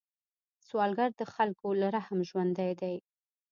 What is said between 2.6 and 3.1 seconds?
دی